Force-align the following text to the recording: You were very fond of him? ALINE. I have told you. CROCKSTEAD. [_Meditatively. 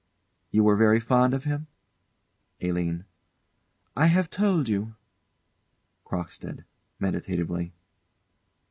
You 0.49 0.63
were 0.63 0.75
very 0.75 0.99
fond 0.99 1.35
of 1.35 1.43
him? 1.43 1.67
ALINE. 2.59 3.05
I 3.95 4.07
have 4.07 4.31
told 4.31 4.67
you. 4.67 4.95
CROCKSTEAD. 6.07 6.65
[_Meditatively. 6.99 7.71